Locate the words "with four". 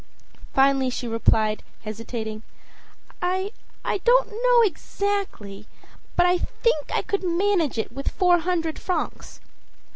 7.91-8.39